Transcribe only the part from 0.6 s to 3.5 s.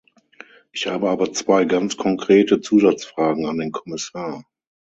Ich habe aber zwei ganz konkrete Zusatzfragen